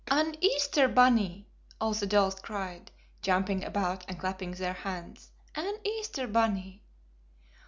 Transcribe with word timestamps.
"An 0.09 0.33
Easter 0.43 0.87
bunny!" 0.87 1.47
all 1.79 1.93
the 1.93 2.07
dolls 2.07 2.33
cried, 2.33 2.89
jumping 3.21 3.63
about 3.63 4.03
and 4.07 4.19
clapping 4.19 4.53
their 4.53 4.73
hands. 4.73 5.29
"An 5.53 5.75
Easter 5.85 6.25
bunny!" 6.27 6.81